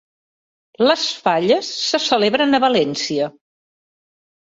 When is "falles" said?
1.27-1.71